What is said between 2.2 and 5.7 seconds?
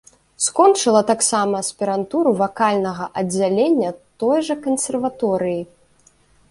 вакальнага аддзялення той жа кансерваторыі.